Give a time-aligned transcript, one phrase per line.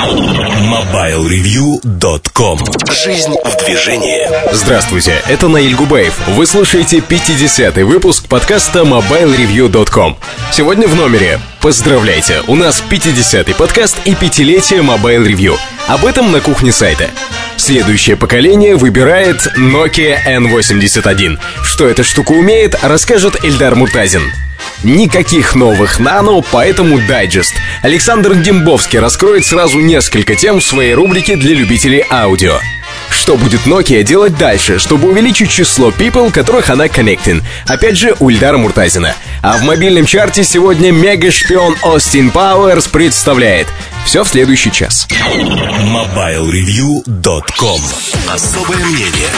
[0.00, 2.58] MobileReview.com
[2.90, 6.18] Жизнь в движении Здравствуйте, это Наиль Губаев.
[6.28, 10.16] Вы слушаете 50-й выпуск подкаста MobileReview.com.
[10.52, 11.38] Сегодня в номере.
[11.60, 15.58] Поздравляйте, у нас 50-й подкаст и пятилетие Mobile Review.
[15.86, 17.10] Об этом на кухне сайта.
[17.58, 21.38] Следующее поколение выбирает Nokia N81.
[21.62, 24.22] Что эта штука умеет, расскажет Эльдар Муртазин.
[24.82, 27.54] Никаких новых нано, поэтому дайджест.
[27.82, 32.58] Александр Дембовский раскроет сразу несколько тем в своей рубрике для любителей аудио.
[33.10, 37.42] Что будет Nokia делать дальше, чтобы увеличить число people, которых она connecting?
[37.66, 39.14] Опять же, у Ильдара Муртазина.
[39.42, 43.66] А в мобильном чарте сегодня мега-шпион Остин Пауэрс представляет.
[44.06, 45.06] Все в следующий час.
[45.10, 47.82] MobileReview.com
[48.28, 49.28] Особое мнение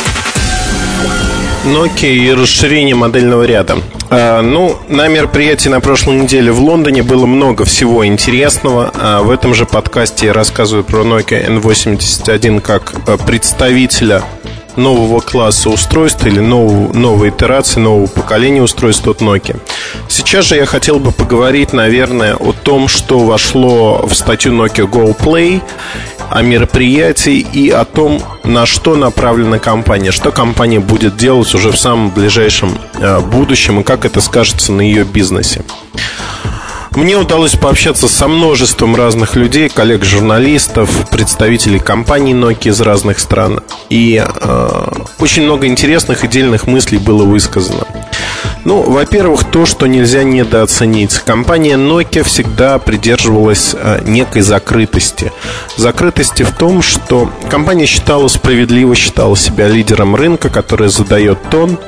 [1.65, 3.79] Nokia и расширение модельного ряда.
[4.11, 8.91] А, ну, на мероприятии на прошлой неделе в Лондоне было много всего интересного.
[8.95, 14.23] А в этом же подкасте я рассказываю про Nokia N81 как а, представителя
[14.77, 19.59] нового класса устройств или нового, новой итерации, нового поколения устройств от Nokia.
[20.09, 25.17] Сейчас же я хотел бы поговорить, наверное, о том, что вошло в статью Nokia Go
[25.17, 25.63] Play
[26.33, 31.77] о мероприятии и о том, на что направлена компания, что компания будет делать уже в
[31.77, 35.63] самом ближайшем э, будущем и как это скажется на ее бизнесе.
[36.95, 43.61] Мне удалось пообщаться со множеством разных людей, коллег-журналистов, представителей компаний Nokia из разных стран.
[43.89, 44.87] И э,
[45.19, 47.87] очень много интересных и дельных мыслей было высказано.
[48.65, 51.15] Ну, во-первых, то, что нельзя недооценить.
[51.21, 55.33] Компания Nokia всегда придерживалась э, некой закрытости.
[55.77, 61.79] Закрытости в том, что компания считала справедливо, считала себя лидером рынка, который задает тон.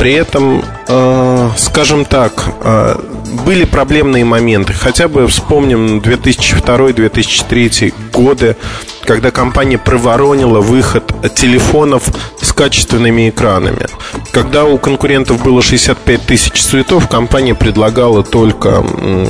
[0.00, 2.96] При этом, э, скажем так, э,
[3.44, 4.72] были проблемные моменты.
[4.72, 8.56] Хотя бы вспомним 2002-2003 годы,
[9.04, 12.04] когда компания проворонила выход телефонов
[12.40, 13.88] с качественными экранами.
[14.32, 18.82] Когда у конкурентов было 65 тысяч цветов, компания предлагала только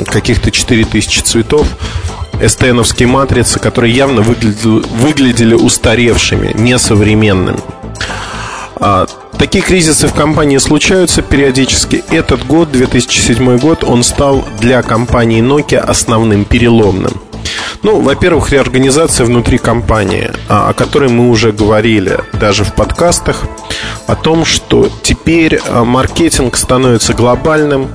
[0.06, 1.66] каких-то 4 тысячи цветов
[2.46, 7.58] СТНовские матрицы, которые явно выглядели, выглядели устаревшими, несовременными.
[9.38, 12.04] Такие кризисы в компании случаются периодически.
[12.10, 17.12] Этот год, 2007 год, он стал для компании Nokia основным переломным.
[17.82, 23.44] Ну, во-первых, реорганизация внутри компании, а, о которой мы уже говорили даже в подкастах,
[24.06, 27.88] о том, что теперь а, маркетинг становится глобальным,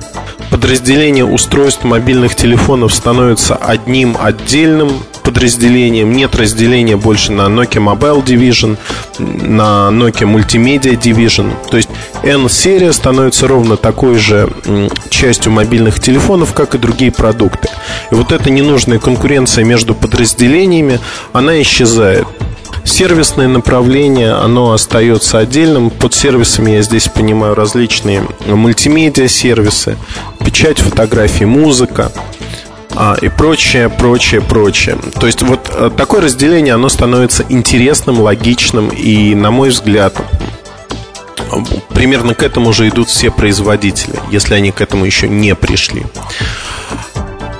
[0.50, 6.12] подразделение устройств мобильных телефонов становится одним отдельным подразделением.
[6.12, 8.76] Нет разделения больше на Nokia Mobile Division,
[9.18, 11.52] на Nokia Multimedia Division.
[11.68, 11.88] То есть
[12.22, 14.48] N-серия становится ровно такой же
[15.10, 17.68] частью мобильных телефонов, как и другие продукты.
[18.12, 21.00] И вот эта ненужная конкуренция между подразделениями,
[21.32, 22.28] она исчезает.
[22.84, 25.90] Сервисное направление, оно остается отдельным.
[25.90, 29.96] Под сервисами я здесь понимаю различные мультимедиа сервисы,
[30.44, 32.12] печать фотографий, музыка
[33.20, 34.98] и прочее, прочее, прочее.
[35.20, 40.16] То есть вот э, такое разделение, оно становится интересным, логичным и, на мой взгляд,
[41.90, 46.04] примерно к этому же идут все производители, если они к этому еще не пришли.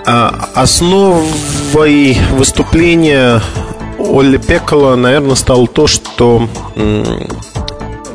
[0.06, 3.42] А основой выступления
[3.98, 6.48] Олли Пекола, наверное, стало то, что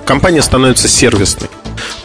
[0.06, 1.50] компания становится сервисной.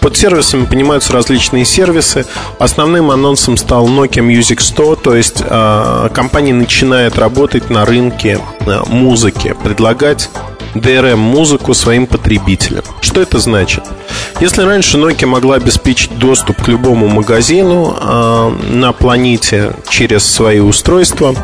[0.01, 2.27] Под сервисами понимаются различные сервисы.
[2.59, 8.81] Основным анонсом стал Nokia Music Store, то есть э, компания начинает работать на рынке э,
[8.87, 10.31] музыки, предлагать
[10.75, 12.85] DRM-музыку своим потребителям.
[13.01, 13.85] Что это значит?
[14.41, 21.35] Если раньше Nokia могла обеспечить доступ к любому магазину э, на планете через свои устройства,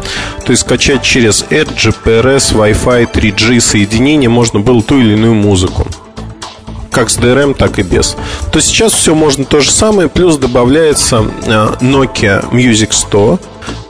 [0.45, 5.87] то есть скачать через Edge, GPRS, Wi-Fi, 3G соединение можно было ту или иную музыку
[6.93, 8.17] как с DRM, так и без.
[8.53, 13.41] То сейчас все можно то же самое, плюс добавляется э, Nokia Music Store,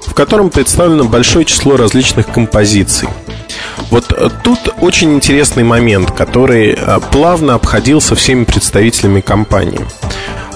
[0.06, 3.08] в котором представлено большое число различных композиций.
[3.90, 9.84] Вот э, тут очень интересный момент, который э, плавно обходился всеми представителями компании.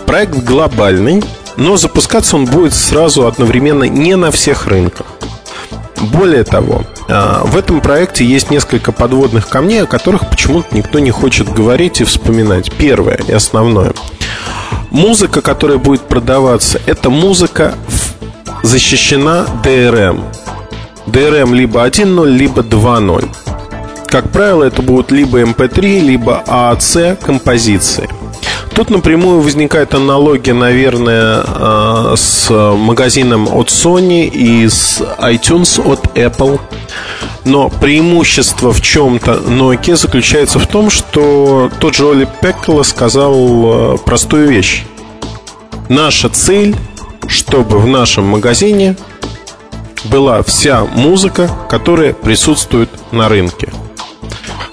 [0.06, 1.22] Проект глобальный,
[1.56, 5.06] но запускаться он будет сразу одновременно не на всех рынках.
[6.12, 11.48] Более того, в этом проекте есть несколько подводных камней, о которых почему-то никто не хочет
[11.52, 12.72] говорить и вспоминать.
[12.72, 13.92] Первое и основное.
[14.90, 17.74] Музыка, которая будет продаваться, это музыка
[18.62, 20.24] защищена DRM.
[21.06, 23.28] DRM либо 1.0, либо 2.0.
[24.06, 28.08] Как правило, это будут либо MP3, либо AAC композиции.
[28.76, 36.61] Тут напрямую возникает аналогия, наверное, э, с магазином от Sony и с iTunes от Apple.
[37.46, 43.96] Но преимущество в чем-то Nokia заключается в том, что тот же Оли Пеккола сказал э,
[44.05, 44.84] простую вещь.
[45.88, 46.76] Наша цель,
[47.28, 48.94] чтобы в нашем магазине
[50.05, 53.73] была вся музыка, которая присутствует на рынке.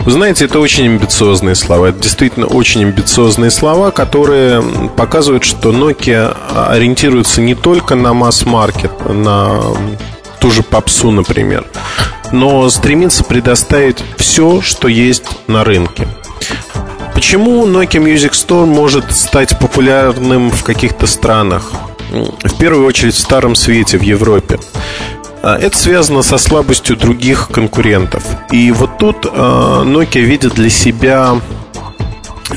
[0.06, 1.88] Вы знаете, это очень амбициозные слова.
[1.88, 4.62] Это действительно очень амбициозные слова, которые
[4.98, 6.36] показывают, что Nokia
[6.70, 9.62] ориентируется не только на масс-маркет, на
[10.42, 11.66] ту же попсу, например,
[12.34, 16.06] но стремится предоставить все, что есть на рынке.
[17.14, 21.72] Почему Nokia Music Store может стать популярным в каких-то странах?
[22.12, 24.60] В первую очередь в Старом Свете, в Европе.
[25.44, 28.24] А, это связано со слабостью других конкурентов.
[28.52, 31.36] И вот тут а, Nokia видит для себя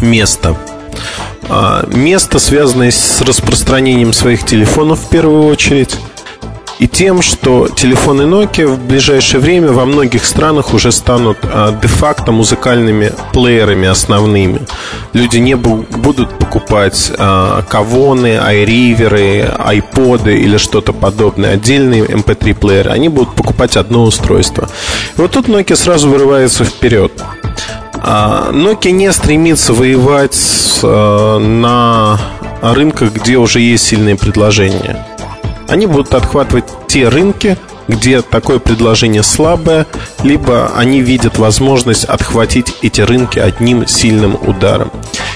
[0.00, 0.56] место.
[1.48, 5.96] А, место, связанное с распространением своих телефонов в первую очередь
[6.78, 12.32] и тем, что телефоны Nokia в ближайшее время во многих странах уже станут а, де-факто
[12.32, 14.60] музыкальными плеерами основными.
[15.12, 22.90] Люди не будут покупать а, кавоны, айриверы, айподы или что-то подобное, отдельные MP3-плееры.
[22.90, 24.68] Эм Они будут покупать одно устройство.
[25.16, 27.12] И вот тут Nokia сразу вырывается вперед.
[28.02, 30.38] А, Nokia не стремится воевать
[30.82, 32.20] а, на
[32.60, 35.06] рынках, где уже есть сильные предложения.
[35.68, 37.56] Они будут отхватывать те рынки,
[37.88, 39.86] где такое предложение слабое,
[40.22, 44.90] либо они видят возможность отхватить эти рынки одним сильным ударом.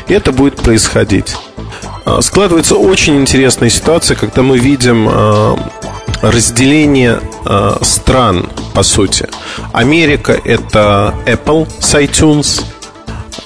[0.09, 1.37] И это будет происходить.
[2.05, 5.59] А, складывается очень интересная ситуация, когда мы видим а,
[6.23, 9.29] разделение а, стран, по сути.
[9.73, 12.65] Америка– это Apple с iTunes,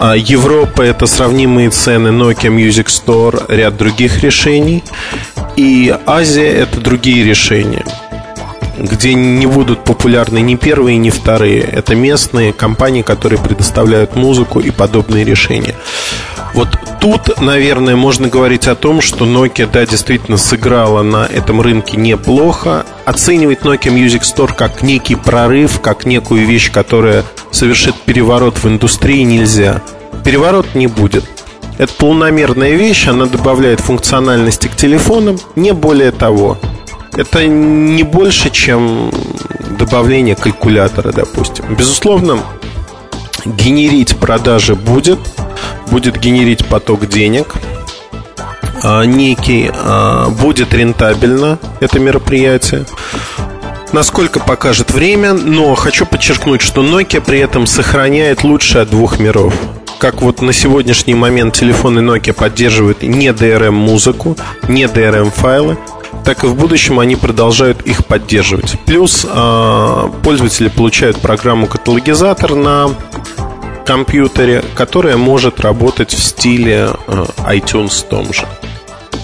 [0.01, 4.83] Европа– это сравнимые цены Nokia Music Store, ряд других решений.
[5.57, 7.85] И Азия– это другие решения
[8.79, 11.61] где не будут популярны ни первые, ни вторые.
[11.61, 15.75] Это местные компании, которые предоставляют музыку и подобные решения.
[16.55, 16.69] Вот
[17.01, 22.87] тут, наверное, можно говорить о том, что Nokia, да, действительно сыграла на этом рынке неплохо.
[23.05, 29.23] Оценивать Nokia Music Store как некий прорыв, как некую вещь, которая совершит переворот в индустрии,
[29.23, 29.83] нельзя.
[30.25, 31.25] Переворот не будет.
[31.77, 36.57] Это полномерная вещь, она добавляет функциональности к телефонам, не более того.
[37.17, 39.11] Это не больше, чем
[39.79, 41.65] добавление калькулятора, допустим.
[41.77, 42.39] Безусловно,
[43.45, 45.19] генерить продажи будет,
[45.91, 47.55] будет генерить поток денег,
[48.83, 52.85] а, некий, а, будет рентабельно это мероприятие.
[53.93, 59.55] Насколько покажет время, но хочу подчеркнуть, что Nokia при этом сохраняет лучшее от двух миров
[59.99, 64.37] как вот на сегодняшний момент телефоны Nokia поддерживают не DRM-музыку,
[64.69, 65.79] не DRM-файлы,
[66.25, 68.77] так и в будущем они продолжают их поддерживать.
[68.87, 72.91] Плюс э, пользователи получают программу каталогизатор на
[73.85, 78.47] компьютере, которая может работать в стиле э, iTunes том же.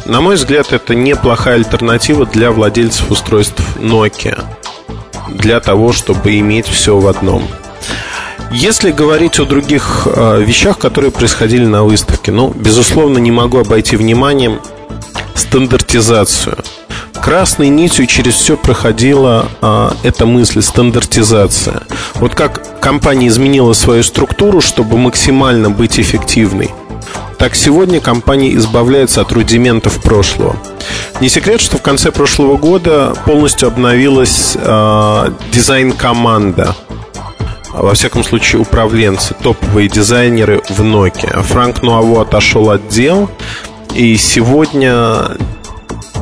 [0.04, 4.42] На мой взгляд, это неплохая альтернатива для владельцев устройств Nokia
[5.28, 7.42] для того, чтобы иметь все в одном.
[8.52, 13.96] Если говорить о других э, вещах, которые происходили на выставке, ну, безусловно, не могу обойти
[13.96, 14.60] вниманием
[15.34, 16.58] стандартизацию.
[17.14, 21.82] Красной нитью через все проходила а, эта мысль стандартизация.
[22.14, 26.70] Вот как компания изменила свою структуру, чтобы максимально быть эффективной,
[27.38, 30.56] так сегодня компания избавляется от рудиментов прошлого.
[31.20, 36.74] Не секрет, что в конце прошлого года полностью обновилась а, дизайн-команда
[37.72, 41.42] во всяком случае, управленцы, топовые дизайнеры в Nokia.
[41.42, 43.30] Франк Нуаво отошел от дел,
[43.94, 45.36] и сегодня,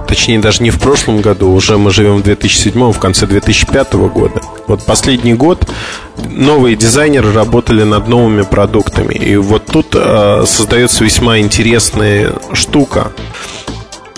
[0.07, 4.40] точнее даже не в прошлом году, уже мы живем в 2007, в конце 2005 года.
[4.67, 5.69] Вот последний год
[6.17, 9.14] новые дизайнеры работали над новыми продуктами.
[9.14, 13.12] И вот тут э, создается весьма интересная штука.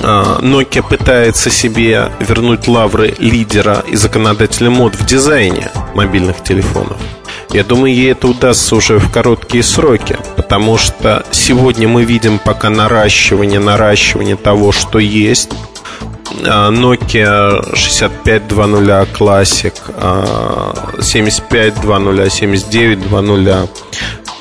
[0.00, 6.96] Э, Nokia пытается себе вернуть лавры лидера и законодателя мод в дизайне мобильных телефонов.
[7.52, 12.70] Я думаю, ей это удастся уже в короткие сроки, потому что сегодня мы видим пока
[12.70, 15.50] наращивание, наращивание того, что есть.
[16.46, 19.74] А, Nokia 6520 Classic,
[21.02, 23.70] 7520, 7920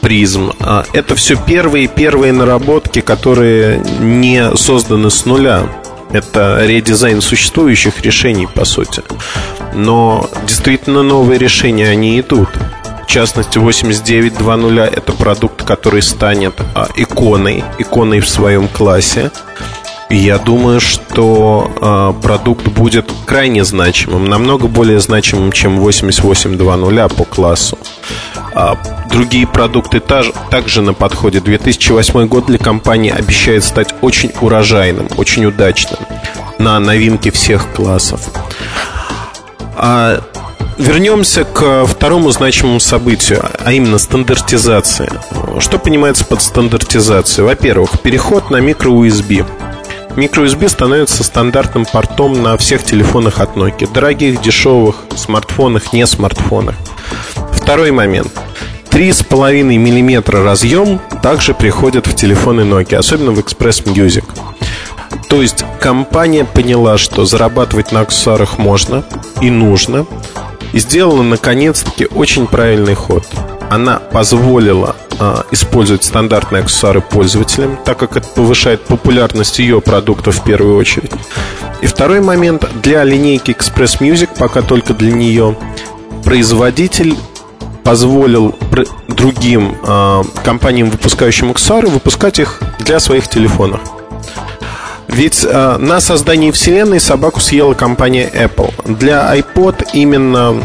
[0.01, 0.85] Prism.
[0.93, 5.63] Это все первые первые наработки, которые не созданы с нуля.
[6.11, 9.03] Это редизайн существующих решений, по сути.
[9.73, 12.49] Но действительно новые решения, они идут.
[13.09, 19.31] Частности 8920 это продукт, который станет а, иконой, иконой в своем классе.
[20.11, 27.79] Я думаю, что а, продукт будет крайне значимым, намного более значимым, чем 8820 по классу.
[28.53, 28.77] А,
[29.11, 31.39] другие продукты также на подходе.
[31.39, 35.99] 2008 год для компании обещает стать очень урожайным, очень удачным
[36.59, 38.29] на новинки всех классов.
[39.75, 40.21] А
[40.79, 45.11] вернемся к второму значимому событию, а именно стандартизация.
[45.59, 47.45] Что понимается под стандартизацией?
[47.45, 49.45] Во-первых, переход на микро-USB.
[50.15, 53.91] Микро-USB становится стандартным портом на всех телефонах от Nokia.
[53.93, 56.75] Дорогих, дешевых, смартфонах, не смартфонах.
[57.53, 58.31] Второй момент.
[58.89, 64.23] 3,5 мм разъем также приходит в телефоны Nokia, особенно в Express Music.
[65.27, 69.03] То есть компания поняла, что зарабатывать на аксессуарах можно
[69.41, 70.07] и нужно,
[70.73, 73.25] и сделала наконец-таки очень правильный ход.
[73.69, 80.43] Она позволила э, использовать стандартные аксессуары пользователям, так как это повышает популярность ее продуктов в
[80.43, 81.11] первую очередь.
[81.81, 85.55] И второй момент для линейки Express Music, пока только для нее,
[86.23, 87.15] производитель
[87.83, 88.55] позволил
[89.07, 93.81] другим э, компаниям, выпускающим аксессуары, выпускать их для своих телефонов.
[95.11, 98.71] Ведь э, на создании Вселенной собаку съела компания Apple.
[98.85, 100.55] Для iPod именно,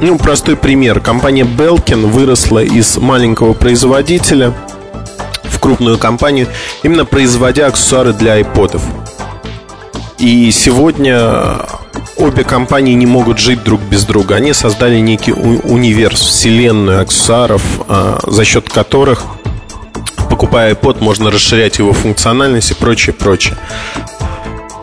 [0.00, 1.00] ну, простой пример.
[1.00, 4.54] Компания Belkin выросла из маленького производителя
[5.44, 6.48] в крупную компанию,
[6.82, 8.80] именно производя аксессуары для iPod.
[10.18, 11.58] И сегодня
[12.16, 14.36] обе компании не могут жить друг без друга.
[14.36, 19.24] Они создали некий универс, вселенную аксессуаров, э, за счет которых
[20.32, 23.54] покупая iPod, можно расширять его функциональность и прочее, прочее.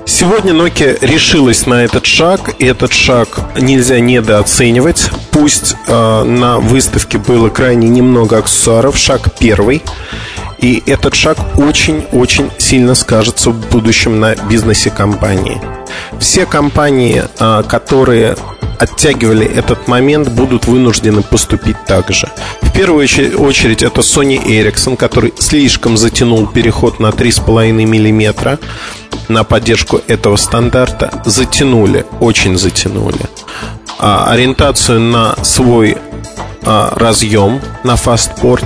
[0.06, 5.10] Сегодня Nokia решилась на этот шаг, и этот шаг нельзя недооценивать.
[5.32, 9.82] Пусть э, на выставке было крайне немного аксессуаров, шаг первый.
[10.60, 15.60] И этот шаг очень-очень сильно скажется в будущем на бизнесе компании.
[16.20, 18.36] Все компании, э, которые
[18.80, 22.30] оттягивали этот момент, будут вынуждены поступить так же.
[22.62, 28.58] В первую очередь это Sony Ericsson, который слишком затянул переход на 3,5 мм
[29.28, 31.22] на поддержку этого стандарта.
[31.26, 33.22] Затянули, очень затянули.
[34.00, 35.98] А, ориентацию на свой
[36.64, 38.66] а, разъем, на фастпорт.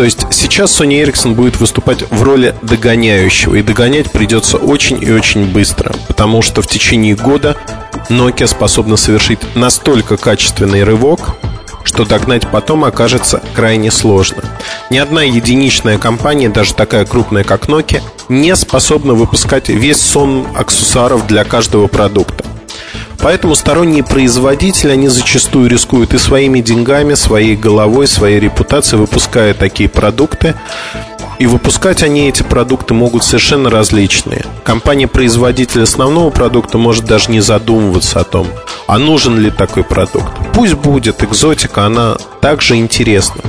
[0.00, 3.56] То есть сейчас Sony Ericsson будет выступать в роли догоняющего.
[3.56, 5.94] И догонять придется очень и очень быстро.
[6.08, 7.54] Потому что в течение года
[8.08, 11.36] Nokia способна совершить настолько качественный рывок,
[11.84, 14.42] что догнать потом окажется крайне сложно.
[14.88, 21.26] Ни одна единичная компания, даже такая крупная, как Nokia, не способна выпускать весь сон аксессуаров
[21.26, 22.42] для каждого продукта.
[23.22, 29.88] Поэтому сторонние производители, они зачастую рискуют и своими деньгами, своей головой, своей репутацией, выпуская такие
[29.88, 30.54] продукты,
[31.38, 34.44] и выпускать они эти продукты могут совершенно различные.
[34.62, 38.46] Компания-производитель основного продукта может даже не задумываться о том,
[38.86, 40.30] а нужен ли такой продукт.
[40.52, 43.40] Пусть будет, экзотика, она также интересна.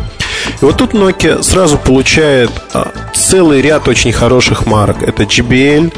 [0.62, 5.04] И вот тут Nokia сразу получает а, целый ряд очень хороших марок.
[5.04, 5.94] Это JBL,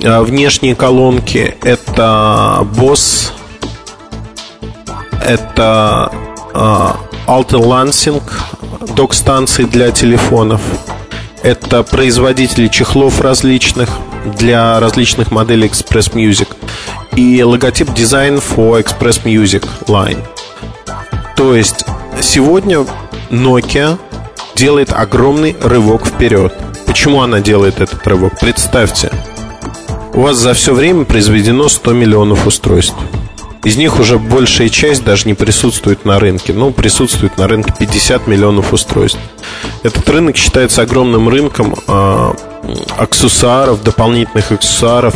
[0.00, 3.30] внешние колонки, это Boss,
[5.22, 6.12] это
[6.54, 8.22] а, Alta Lansing,
[8.94, 10.60] док-станции для телефонов,
[11.42, 13.90] это производители чехлов различных
[14.38, 16.48] для различных моделей Express Music
[17.16, 20.22] и логотип Design for Express Music Line.
[21.36, 21.84] То есть
[22.20, 22.84] сегодня
[23.30, 23.98] Nokia
[24.54, 26.52] делает огромный рывок вперед.
[26.86, 28.38] Почему она делает этот рывок?
[28.40, 29.12] Представьте,
[30.18, 32.96] у вас за все время произведено 100 миллионов устройств.
[33.62, 36.52] Из них уже большая часть даже не присутствует на рынке.
[36.52, 39.20] Ну, присутствует на рынке 50 миллионов устройств.
[39.84, 42.32] Этот рынок считается огромным рынком э,
[42.96, 45.14] аксессуаров, дополнительных аксессуаров,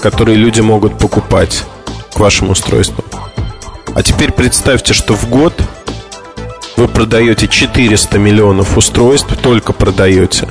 [0.00, 1.62] которые люди могут покупать
[2.12, 3.04] к вашим устройствам.
[3.94, 5.54] А теперь представьте, что в год
[6.76, 10.48] вы продаете 400 миллионов устройств, только продаете,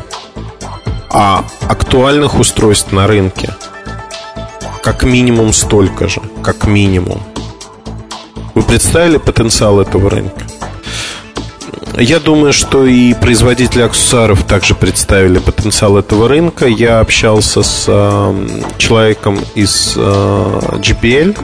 [1.10, 3.54] а актуальных устройств на рынке–
[4.82, 7.22] как минимум столько же, как минимум.
[8.56, 10.42] Вы представили потенциал этого рынка?
[11.98, 16.66] Я думаю, что и производители аксессуаров также представили потенциал этого рынка.
[16.66, 18.48] Я общался с э,
[18.78, 21.38] человеком из э, GPL,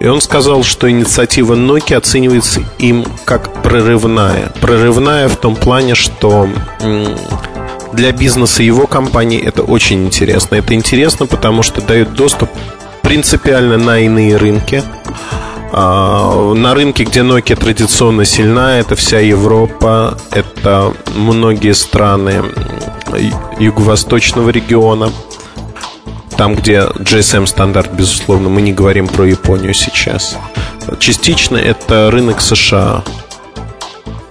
[0.00, 4.50] и он сказал, что инициатива Nokia оценивается им как прорывная.
[4.60, 6.48] Прорывная в том плане, что
[7.92, 10.56] для бизнеса его компании это очень интересно.
[10.56, 12.50] Это интересно, потому что дает доступ
[13.02, 14.82] принципиально на иные рынки.
[15.72, 22.42] А, на рынке, где Nokia традиционно сильна, это вся Европа, это многие страны
[23.58, 25.12] юго-восточного региона,
[26.36, 30.36] там, где GSM стандарт, безусловно, мы не говорим про Японию сейчас.
[30.98, 33.04] Частично это рынок США.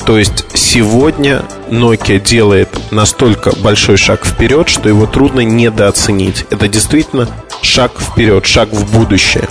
[0.09, 6.47] То есть сегодня Nokia делает настолько большой шаг вперед, что его трудно недооценить.
[6.49, 7.27] Это действительно
[7.61, 9.47] шаг вперед, шаг в будущее.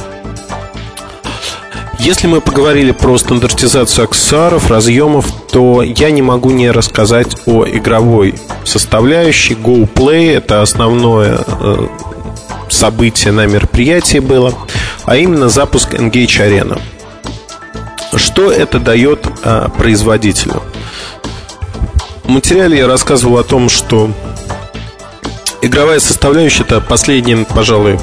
[2.00, 8.34] Если мы поговорили про стандартизацию аксессуаров, разъемов, то я не могу не рассказать о игровой
[8.64, 9.54] составляющей.
[9.54, 11.86] GoPlay– это основное э,
[12.68, 14.52] событие на мероприятии было,
[15.04, 16.80] а именно запуск Engage Arena.
[18.14, 20.62] Что это дает э, производителю?
[22.24, 24.10] В материале я рассказывал о том, что
[25.62, 27.98] игровая составляющая это последний, пожалуй,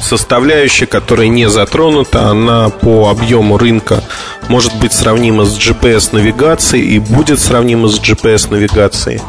[0.00, 4.02] составляющая, которая не затронута, она по объему рынка
[4.48, 9.20] может быть сравнима с GPS-навигацией и будет сравнима с GPS-навигацией.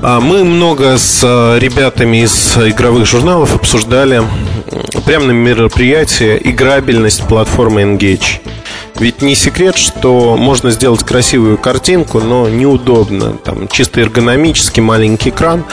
[0.00, 4.22] А мы много с э, ребятами из игровых журналов обсуждали
[5.04, 8.40] прямо на мероприятии играбельность платформы Engage.
[8.98, 13.32] Ведь не секрет, что можно сделать красивую картинку, но неудобно.
[13.32, 15.64] Там чисто эргономический маленький экран,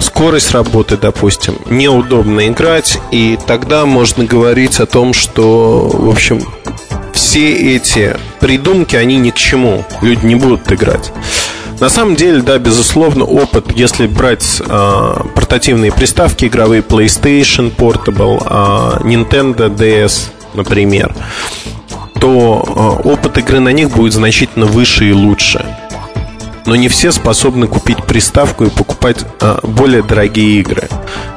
[0.00, 6.42] скорость работы, допустим, неудобно играть, и тогда можно говорить о том, что, в общем,
[7.14, 9.84] все эти придумки, они ни к чему.
[10.02, 11.12] Люди не будут играть.
[11.80, 19.06] На самом деле, да, безусловно, опыт, если брать э, портативные приставки игровые PlayStation Portable, э,
[19.06, 21.14] Nintendo DS, например,
[22.20, 25.64] то э, опыт игры на них будет значительно выше и лучше.
[26.66, 30.88] Но не все способны купить приставку и покупать э, более дорогие игры.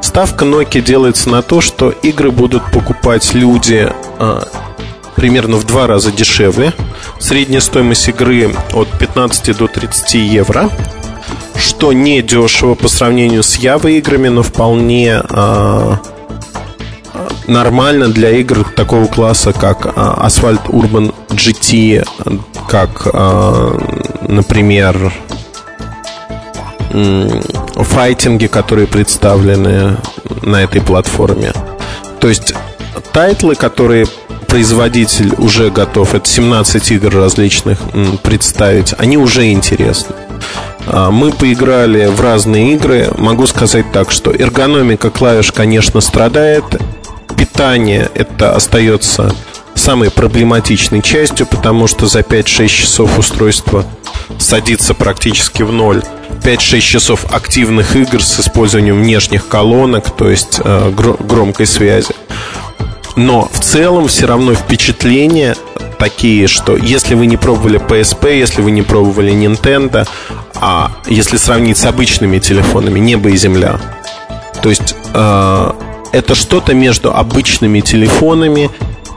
[0.02, 4.42] Ставка Nokia делается на то, что игры будут покупать люди э,
[5.16, 6.74] примерно в два раза дешевле.
[7.20, 10.70] Средняя стоимость игры от 15 до 30 евро
[11.56, 15.96] что не дешево по сравнению с Java играми, но вполне э,
[17.48, 22.08] нормально для игр такого класса, как Asphalt Urban GT,
[22.68, 23.06] как,
[24.28, 25.14] например,
[27.76, 29.98] файтинги, которые представлены
[30.42, 31.54] на этой платформе.
[32.20, 32.54] То есть
[33.12, 34.08] тайтлы, которые
[34.52, 37.80] производитель уже готов, это 17 игр различных
[38.22, 40.16] представить, они уже интересны.
[40.88, 43.12] Мы поиграли в разные игры.
[43.18, 46.66] Могу сказать так, что эргономика клавиш, конечно, страдает
[47.42, 49.34] питание это остается
[49.74, 53.86] самой проблематичной частью, потому что за 5-6 часов устройство
[54.38, 56.04] садится практически в ноль.
[56.44, 62.14] 5-6 часов активных игр с использованием внешних колонок, то есть э, громкой связи.
[63.16, 65.56] Но в целом все равно впечатления
[66.00, 70.08] такие, что если вы не пробовали PSP, если вы не пробовали Nintendo,
[70.56, 73.80] а если сравнить с обычными телефонами, небо и земля.
[74.62, 75.72] То есть э,
[76.12, 78.70] это что-то между обычными телефонами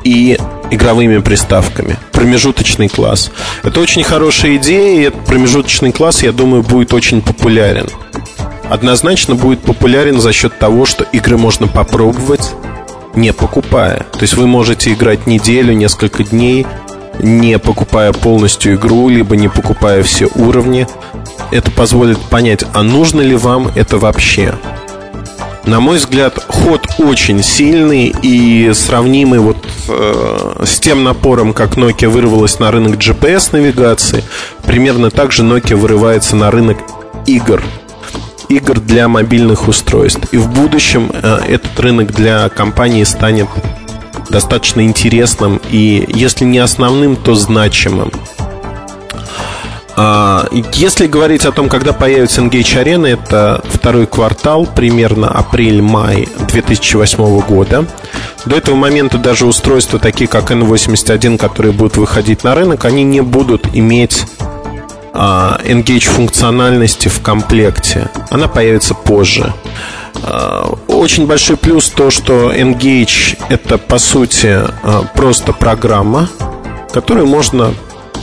[0.04, 0.38] и
[0.70, 1.96] игровыми приставками.
[2.12, 3.30] Промежуточный класс.
[3.62, 7.88] Это очень хорошая идея, и этот промежуточный класс, я думаю, будет очень популярен.
[8.68, 12.52] Однозначно будет популярен за счет того, что игры можно попробовать,
[13.16, 14.06] не покупая.
[14.12, 16.66] То есть вы можете играть неделю, несколько дней,
[17.18, 20.86] не покупая полностью игру, либо не покупая все уровни.
[21.50, 24.54] Это позволит понять, а нужно ли вам это вообще.
[25.66, 29.56] На мой взгляд, ход очень сильный и сравнимый вот
[29.88, 34.24] э, с тем напором, как Nokia вырвалась на рынок GPS-навигации,
[34.66, 36.76] примерно так же Nokia вырывается на рынок
[37.26, 37.62] игр
[38.56, 40.32] игр для мобильных устройств.
[40.32, 43.48] И в будущем э, этот рынок для компании станет
[44.30, 48.10] достаточно интересным и, если не основным, то значимым.
[49.96, 57.40] А, если говорить о том, когда появится Engage Arena, это второй квартал, примерно апрель-май 2008
[57.40, 57.86] года.
[58.44, 63.20] До этого момента даже устройства, такие как N81, которые будут выходить на рынок, они не
[63.20, 64.24] будут иметь
[65.14, 68.08] Engage функциональности в комплекте.
[68.30, 69.54] Она появится позже.
[70.22, 74.60] А, очень большой плюс то, что Engage это по сути
[75.14, 76.28] просто программа,
[76.92, 77.72] которую можно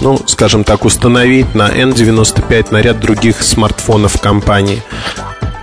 [0.01, 4.81] ну, скажем так, установить на N95 на ряд других смартфонов компании,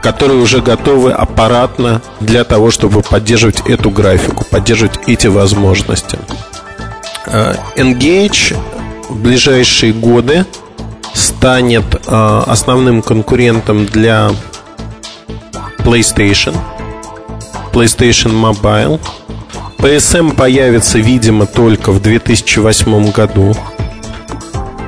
[0.01, 6.19] которые уже готовы аппаратно для того, чтобы поддерживать эту графику, поддерживать эти возможности.
[7.77, 8.57] Engage
[9.09, 10.47] в ближайшие годы
[11.19, 14.31] станет э, основным конкурентом для
[15.79, 16.57] PlayStation,
[17.73, 19.01] PlayStation Mobile,
[19.79, 23.55] PSM появится, видимо, только в 2008 году.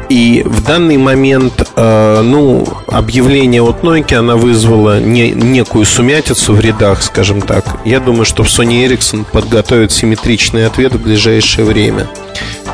[0.08, 6.60] И в данный момент, э, ну, объявление от Nokia, она вызвала не, некую сумятицу в
[6.60, 7.64] рядах, скажем так.
[7.84, 12.08] Я думаю, что Sony Ericsson подготовит симметричный ответ в ближайшее время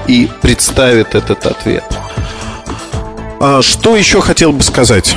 [0.07, 1.85] и представит этот ответ.
[3.39, 5.15] А что еще хотел бы сказать?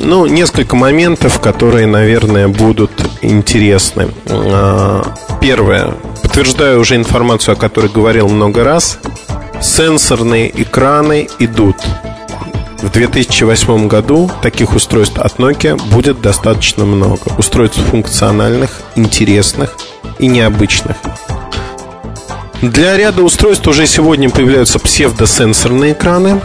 [0.00, 2.90] Ну, несколько моментов, которые, наверное, будут
[3.22, 4.08] интересны.
[4.28, 5.02] А,
[5.40, 5.94] первое.
[6.22, 8.98] Подтверждаю уже информацию, о которой говорил много раз
[9.60, 11.76] сенсорные экраны идут.
[12.82, 17.20] В 2008 году таких устройств от Nokia будет достаточно много.
[17.38, 19.76] Устройств функциональных, интересных
[20.18, 20.96] и необычных.
[22.60, 26.40] Для ряда устройств уже сегодня появляются псевдосенсорные экраны.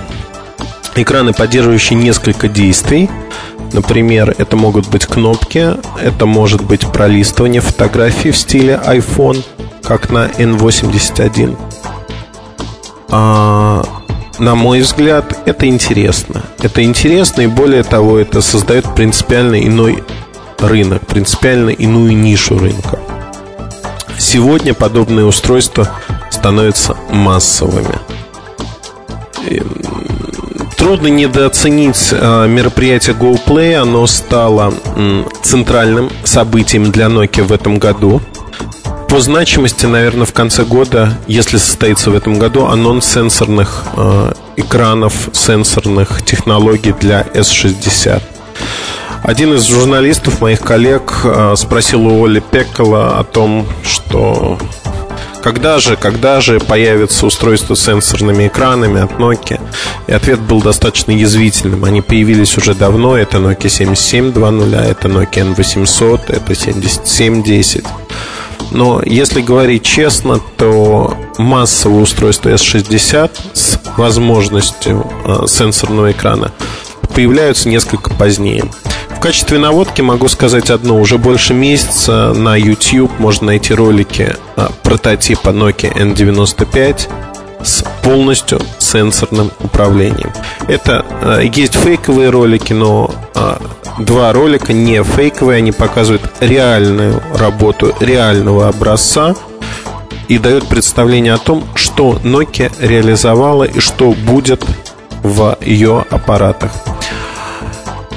[0.98, 3.10] Экраны, поддерживающие несколько действий.
[3.72, 9.44] Например, это могут быть кнопки, это может быть пролистывание фотографий в стиле iPhone,
[9.84, 11.58] как на N81
[13.10, 13.84] а,
[14.40, 16.44] на мой взгляд, это интересно.
[16.60, 20.04] Это интересно, и более того, это создает принципиально иной
[20.60, 23.00] рынок, принципиально иную нишу рынка.
[24.20, 25.90] Сегодня подобные устройства
[26.30, 28.00] становятся массовыми.
[30.78, 33.76] Трудно недооценить а, мероприятие GoPlay.
[33.76, 34.74] Оно стало
[35.42, 38.22] центральным событием для Nokia в этом году.
[39.10, 45.30] По значимости, наверное, в конце года, если состоится в этом году, анонс сенсорных э, экранов,
[45.34, 48.22] сенсорных технологий для S60.
[49.24, 54.60] Один из журналистов, моих коллег, э, спросил у Оли Пеккола о том, что
[55.48, 59.62] когда же, когда же появится устройство с сенсорными экранами от Nokia?
[60.08, 61.86] И ответ был достаточно язвительным.
[61.86, 63.18] Они появились уже давно.
[63.18, 67.86] Это Nokia 7720, это Nokia N800, это 7710.
[68.72, 76.52] Но если говорить честно, то массовое устройство S60 с возможностью э, сенсорного экрана
[77.16, 78.66] появляются несколько позднее.
[79.18, 81.00] В качестве наводки могу сказать одно.
[81.00, 87.10] Уже больше месяца на YouTube можно найти ролики э, прототипа Nokia N95
[87.64, 90.32] с полностью сенсорным управлением.
[90.68, 93.58] Это э, есть фейковые ролики, но э,
[93.98, 99.36] два ролика не фейковые, они показывают реальную работу реального образца
[100.28, 104.64] и дают представление о том, что Nokia реализовала и что будет
[105.24, 106.72] в ее аппаратах.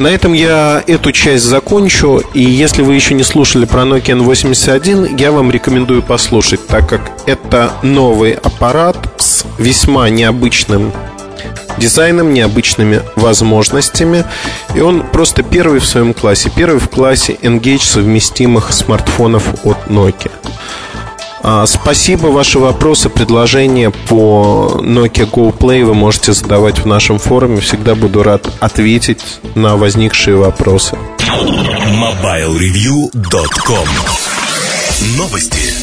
[0.00, 2.22] На этом я эту часть закончу.
[2.32, 7.02] И если вы еще не слушали про Nokia N81, я вам рекомендую послушать, так как
[7.26, 10.94] это новый аппарат с весьма необычным
[11.76, 14.24] дизайном, необычными возможностями.
[14.74, 16.50] И он просто первый в своем классе.
[16.56, 20.30] Первый в классе Engage совместимых смартфонов от Nokia.
[21.42, 22.26] А, спасибо.
[22.26, 27.61] Ваши вопросы, предложения по Nokia Go Play вы можете задавать в нашем форуме.
[27.61, 29.20] Всегда буду рад ответить
[29.55, 30.98] на возникшие вопросы.
[31.18, 33.88] MobileReview.com
[35.16, 35.79] Новости.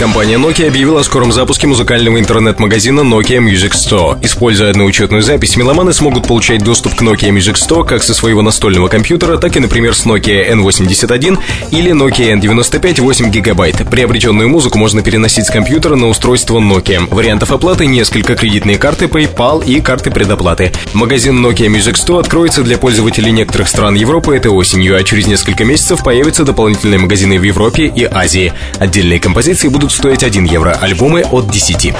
[0.00, 4.18] Компания Nokia объявила о скором запуске музыкального интернет-магазина Nokia Music Store.
[4.24, 8.88] Используя одноучетную запись, меломаны смогут получать доступ к Nokia Music Store как со своего настольного
[8.88, 11.38] компьютера, так и, например, с Nokia N81
[11.72, 13.90] или Nokia N95 8 гигабайт.
[13.90, 17.06] Приобретенную музыку можно переносить с компьютера на устройство Nokia.
[17.14, 20.72] Вариантов оплаты несколько кредитные карты PayPal и карты предоплаты.
[20.94, 25.66] Магазин Nokia Music Store откроется для пользователей некоторых стран Европы этой осенью, а через несколько
[25.66, 28.54] месяцев появятся дополнительные магазины в Европе и Азии.
[28.78, 31.94] Отдельные композиции будут будут стоить 1 евро, альбомы от 10.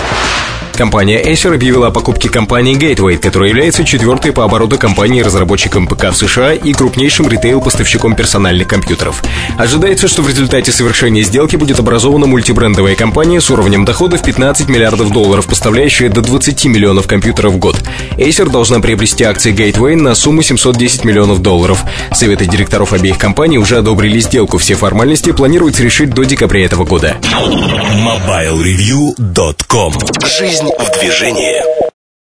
[0.81, 6.15] Компания Acer объявила о покупке компании Gateway, которая является четвертой по обороту компанией-разработчиком ПК в
[6.15, 9.23] США и крупнейшим ритейл-поставщиком персональных компьютеров.
[9.59, 15.13] Ожидается, что в результате совершения сделки будет образована мультибрендовая компания с уровнем доходов 15 миллиардов
[15.13, 17.77] долларов, поставляющая до 20 миллионов компьютеров в год.
[18.17, 21.85] Acer должна приобрести акции Gateway на сумму 710 миллионов долларов.
[22.15, 24.57] Советы директоров обеих компаний уже одобрили сделку.
[24.57, 27.19] Все формальности планируется решить до декабря этого года.
[28.03, 29.93] MobileReview.com
[30.39, 31.80] Жизнь в движении.